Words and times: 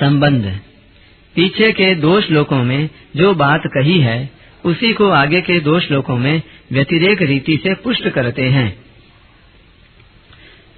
संबंध। 0.00 0.58
पीछे 1.34 1.72
के 1.72 1.94
दो 1.94 2.20
श्लोकों 2.20 2.56
में 2.56 2.90
जो 3.16 3.34
बात 3.34 3.62
कही 3.66 4.00
है, 4.00 4.30
उसी 4.64 4.92
को 4.92 5.10
आगे 5.10 5.40
के 5.40 5.60
दो 5.60 5.80
श्लोकों 5.80 6.16
में 6.16 6.42
व्यतिरेक 6.72 7.22
रीति 7.22 7.60
से 7.62 7.74
पुष्ट 7.74 8.08
करते 8.08 8.42
हैं। 8.42 8.84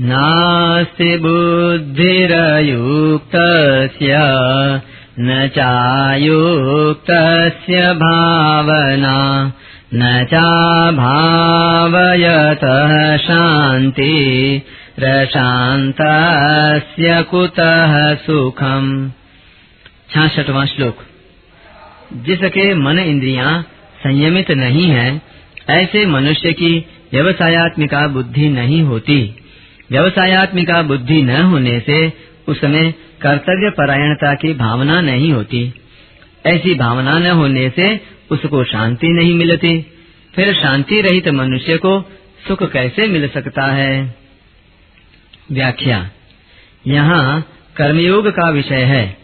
नास्ति 0.00 1.18
बुद्धिरयुक्तस्य, 1.18 4.18
न 5.20 5.48
चायुक्तस्य 5.48 7.94
भावना, 7.94 9.52
न 9.94 10.24
चाभावयतः 10.24 13.16
शान्ति। 13.16 14.62
रशान्तस्य 14.98 17.22
कुतः 17.22 18.14
सुखम्। 18.14 19.10
छाछठवां 20.10 20.66
श्लोक। 20.66 20.96
जिसके 22.12 22.74
मन 22.74 22.98
इंद्रियाँ 22.98 23.66
संयमित 23.98 24.50
नहीं 24.50 24.86
है, 24.86 25.22
ऐसे 25.70 26.06
मनुष्य 26.06 26.52
की 26.52 26.86
व्यवसायत्मिका 27.12 28.06
बुद्धि 28.06 28.48
नहीं 28.48 28.82
होती। 28.82 29.34
व्यवसायत्मिका 29.90 30.82
बुद्धि 30.82 31.22
न 31.22 31.30
होने 31.30 31.80
से 31.80 32.12
उसमें 32.48 32.92
कर्तव्य 32.92 33.70
परायणता 33.70 34.34
की 34.34 34.54
भावना 34.54 35.00
नहीं 35.00 35.32
होती। 35.32 35.74
ऐसी 36.46 36.74
भावना 36.74 37.18
न 37.18 37.26
होने 37.26 37.70
से 37.70 38.00
उसको 38.30 38.64
शांति 38.64 39.08
नहीं 39.08 39.34
मिलती। 39.34 39.86
फिर 40.34 40.54
शांति 40.54 41.00
रहित 41.00 41.28
मनुष्य 41.28 41.76
को 41.76 42.10
सुख 42.48 42.72
कैसे 42.72 43.06
मिल 43.06 43.28
सकता 43.28 43.62
है? 43.62 44.21
व्याख्या। 45.50 46.10
यहाँ 46.86 47.46
कर्मयोग 47.76 48.28
का 48.28 48.50
विषय 48.50 48.82
है। 48.82 49.16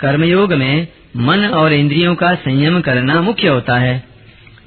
कर्मयोग 0.00 0.52
में 0.52 0.88
मन 1.16 1.46
और 1.46 1.72
इंद्रियों 1.72 2.14
का 2.14 2.34
संयम 2.34 2.80
करना 2.80 3.20
मुख्य 3.20 3.48
होता 3.48 3.78
है। 3.78 4.04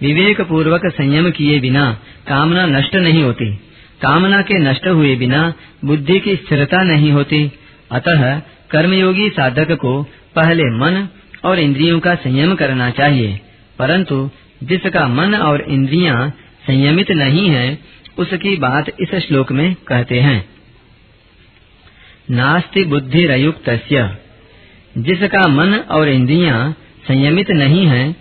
विवेक 0.01 0.41
पूर्वक 0.41 0.81
संयम 0.85 1.31
किए 1.31 1.59
बिना 1.59 1.99
कामना 2.27 2.65
नष्ट 2.65 2.95
नहीं 2.95 3.23
होती। 3.23 3.55
कामना 4.01 4.41
के 4.41 4.53
नष्ट 4.53 4.87
हुए 4.87 5.15
बिना 5.15 5.53
बुद्धि 5.85 6.19
की 6.19 6.35
स्थिरता 6.35 6.83
नहीं 6.83 7.11
होती। 7.11 7.51
अतः 7.91 8.39
कर्मयोगी 8.71 9.29
साधक 9.29 9.71
को 9.71 10.03
पहले 10.35 10.63
मन 10.63 11.07
और 11.45 11.59
इंद्रियों 11.59 11.99
का 11.99 12.15
संयम 12.15 12.55
करना 12.55 12.89
चाहिए। 12.89 13.41
परंतु 13.79 14.29
जिसका 14.63 15.07
मन 15.07 15.35
और 15.35 15.61
इंद्रियाँ 15.61 16.29
संयमित 16.67 17.11
नहीं 17.11 17.49
है, 17.49 17.79
उसकी 18.17 18.55
बात 18.55 18.85
इस 18.89 19.15
श्लोक 19.15 19.51
में 19.51 19.75
कहते 19.87 20.19
हैं। 20.19 20.56
नास्ति 22.31 22.83
बुद्धि 22.83 23.25
रयुक्त 23.25 23.69
जिसका 24.97 25.47
मन 25.47 25.73
और 25.73 26.09
इंद्रियाँ 26.09 26.71
संयमित 27.07 27.51
नहीं 27.51 27.85
है, 27.85 28.15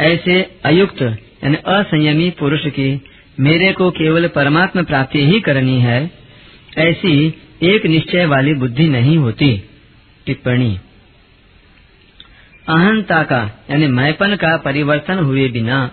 ऐसे 0.00 0.42
अयुक्त 0.64 1.02
यानी 1.02 1.56
असंयमी 1.56 2.30
पुरुष 2.30 2.66
की 2.66 3.00
मेरे 3.40 3.72
को 3.72 3.90
केवल 3.90 4.26
परमात्मा 4.28 4.82
प्राप्ति 4.82 5.24
ही 5.26 5.40
करनी 5.40 5.80
है, 5.80 6.10
ऐसी 6.78 7.34
एक 7.62 7.86
निश्चय 7.86 8.26
वाली 8.26 8.54
बुद्धि 8.54 8.88
नहीं 8.88 9.16
होती। 9.16 9.56
टिप्पणी। 10.26 10.78
अहंता 12.68 13.22
का 13.22 13.64
यानी 13.70 13.86
मैपन 13.86 14.36
का 14.36 14.56
परिवर्तन 14.56 15.18
हुए 15.18 15.48
बिना 15.48 15.90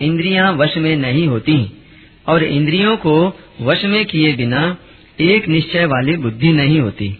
इंद्रियाँ 0.00 0.52
वश 0.52 0.76
में 0.76 0.96
नहीं 0.96 1.26
होती, 1.26 1.82
और 2.28 2.42
इंद्रियों 2.42 2.96
को 2.96 3.40
वश 3.60 3.84
में 3.84 4.04
किए 4.06 4.32
बिना 4.32 4.76
एक 5.18 5.48
निश्चय 5.48 5.84
वाली 5.84 6.16
बुद्धि 6.16 6.52
नहीं 6.52 6.80
होती। 6.80 7.16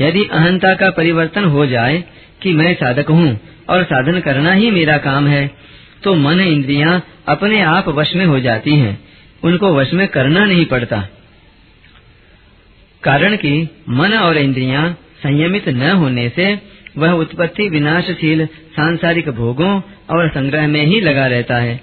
यदि 0.00 0.24
अहंता 0.24 0.74
का 0.74 0.90
परिवर्तन 0.90 1.44
हो 1.44 1.66
जाए 1.66 2.02
कि 2.42 2.52
मैं 2.52 2.74
साधक 2.74 3.08
हूँ 3.08 3.38
और 3.68 3.82
साधन 3.84 4.20
करना 4.20 4.52
ही 4.52 4.70
मेरा 4.70 4.96
काम 4.98 5.26
है 5.26 5.50
तो 6.04 6.14
मन 6.14 6.40
इंद्रियाँ 6.40 7.02
अपने 7.28 7.60
आप 7.62 7.88
वश 7.88 8.14
में 8.14 8.24
हो 8.26 8.38
जाती 8.40 8.74
हैं। 8.74 8.98
उनको 9.42 9.72
वश 9.74 9.92
में 9.92 10.06
करना 10.08 10.44
नहीं 10.44 10.64
पड़ता। 10.64 11.00
कारण 13.02 13.36
कि 13.36 13.68
मन 13.88 14.12
और 14.12 14.38
इंद्रियाँ 14.38 14.90
संयमित 15.18 15.68
न 15.68 15.90
होने 15.90 16.28
से 16.28 16.58
वह 16.98 17.10
उत्पत्ति 17.10 17.68
विनाशशील 17.68 18.46
सांसारिक 18.46 19.28
भोगों 19.28 19.80
और 20.10 20.28
संग्रह 20.28 20.66
में 20.66 20.84
ही 20.86 21.00
लगा 21.00 21.26
रहता 21.26 21.56
है। 21.56 21.80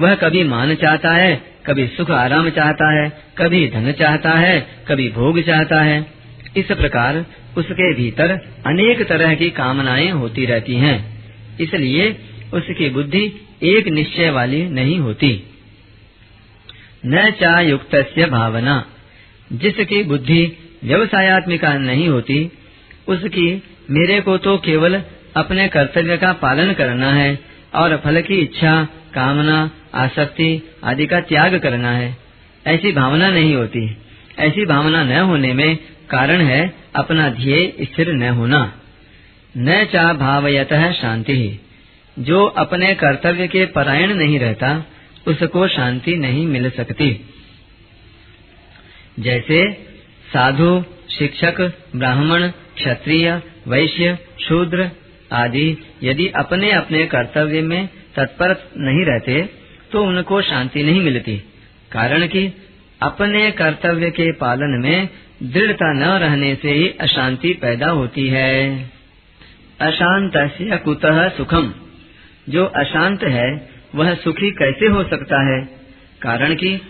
वह 0.00 0.14
कभी 0.14 0.44
मान 0.44 0.74
चाहता 0.74 1.12
है 1.12 1.49
कभी 1.66 1.86
सुख 1.86 2.10
आराम 2.10 2.50
चाहता 2.50 3.02
है, 3.02 3.12
कभी 3.38 3.68
धन 3.68 3.92
चाहता 3.92 4.30
है, 4.30 4.66
कभी 4.88 5.08
भोग 5.08 5.40
चाहता 5.40 5.82
है। 5.82 6.06
इस 6.56 6.66
प्रकार 6.66 7.26
उसके 7.56 7.94
भीतर 7.94 8.30
अनेक 8.66 9.08
तरह 9.08 9.34
की 9.34 9.50
कामनाएँ 9.50 10.10
होती 10.10 10.46
रहती 10.46 10.74
हैं। 10.74 11.24
इसलिए 11.60 12.18
उसकी 12.54 12.90
बुद्धि 12.90 13.32
एक 13.62 13.88
निश्चय 13.88 14.30
वाली 14.30 14.68
नहीं 14.68 14.98
होती। 14.98 15.42
न 17.06 17.30
चायुक्त 17.30 18.26
भावना। 18.30 18.86
जिसकी 19.52 20.02
बुद्धि 20.02 20.56
व्यवसायत्मिका 20.84 21.74
नहीं 21.74 22.08
होती, 22.08 22.50
उसकी 23.08 23.62
मेरे 23.90 24.20
को 24.20 24.38
तो 24.38 24.58
केवल 24.58 25.02
अपने 25.36 25.68
कर्तव्य 25.68 26.16
का 26.16 26.32
पालन 26.32 26.72
करना 26.72 27.12
है 27.12 27.38
और 27.74 27.96
फल 27.96 28.22
की 28.22 28.34
इच्छा, 28.34 28.84
कामना 29.14 29.70
आसक्ति 29.94 30.70
आदि 30.84 31.06
का 31.06 31.20
त्याग 31.20 31.58
करना 31.58 31.90
है। 31.90 32.16
ऐसी 32.66 32.92
भावना 32.92 33.30
नहीं 33.30 33.54
होती। 33.54 33.96
ऐसी 34.38 34.66
भावना 34.66 35.04
न 35.04 35.12
होने 35.12 35.52
में 35.52 35.76
कारण 36.10 36.40
है 36.40 36.74
अपना 36.96 37.28
ध्येय 37.28 37.84
स्थिर 37.84 38.12
न 38.12 38.22
होना। 38.22 38.72
न 39.56 39.84
चा 39.84 40.12
भावयत 40.12 40.72
शांति। 40.72 41.32
ही 41.32 41.60
जो 42.18 42.46
अपने 42.46 42.94
कर्तव्य 42.94 43.48
के 43.48 43.66
परायण 43.66 44.14
नहीं 44.14 44.38
रहता, 44.38 44.84
उसको 45.26 45.68
शांति 45.68 46.16
नहीं 46.16 46.46
मिल 46.46 46.70
सकती। 46.70 47.30
जैसे 49.20 49.72
साधु, 50.32 50.84
शिक्षक, 51.18 51.60
ब्राह्मण, 51.96 52.48
क्षत्रिय, 52.48 53.42
वैश्य, 53.68 54.18
शूद्र 54.48 54.90
आदि 55.32 55.76
यदि 56.02 56.28
अपने 56.28 56.72
अपने 56.72 57.06
कर्तव्य 57.06 57.62
में 57.62 57.88
तत्पर 58.16 58.48
नहीं 58.76 59.04
रहते 59.04 59.59
तो 59.92 60.04
उनको 60.04 60.42
शांति 60.42 60.82
नहीं 60.82 61.00
मिलती। 61.00 61.36
कारण 61.92 62.26
कि 62.26 62.52
अपने 63.02 63.50
कर्तव्य 63.50 64.10
के 64.10 64.32
पालन 64.32 64.80
में 64.82 65.08
दृढ़ता 65.42 65.92
न 65.92 66.04
रहने 66.04 66.54
से 66.54 66.70
ही 66.70 66.88
अशांति 66.88 67.52
पैदा 67.52 67.90
होती 67.90 68.28
है। 68.28 68.84
अशांत 69.80 70.32
कुतः 70.84 71.28
सुखम। 71.28 71.74
जो 72.48 72.64
अशांत 72.64 73.22
है 73.22 73.68
वह 73.94 74.14
सुखी 74.14 74.50
कैसे 74.50 74.86
हो 74.86 75.04
सकता 75.04 75.56
है? 75.56 75.64
कारण 76.22 76.54
कि 76.54 76.80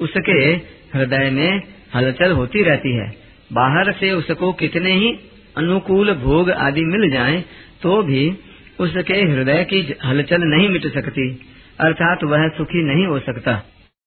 उसके 0.00 0.74
हृदय 0.98 1.30
में 1.30 1.62
हलचल 1.94 2.32
होती 2.32 2.62
रहती 2.62 2.96
है। 2.96 3.12
बाहर 3.52 3.92
से 3.92 4.10
उसको 4.10 4.52
कितने 4.52 4.92
ही 4.92 5.18
अनुकूल 5.58 6.12
भोग 6.12 6.50
आदि 6.50 6.80
मिल 6.80 7.10
जाएँ, 7.10 7.44
तो 7.82 8.02
भी 8.02 8.36
उसके 8.80 9.14
हृदय 9.14 9.64
की 9.64 9.94
हलचल 10.04 10.38
नहीं 10.40 10.68
मिट 10.68 10.94
सकती। 10.94 11.50
अर्थात 11.80 12.24
वह 12.24 12.48
सुखी 12.48 12.82
नहीं 12.82 13.06
हो 13.06 13.18
सकता। 13.18 13.62